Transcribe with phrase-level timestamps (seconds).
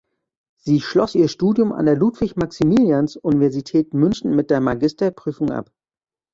[0.57, 5.69] Sie schloss ihr Studium an der Ludwig-Maximilians-Universität München mit der Magisterprüfung ab.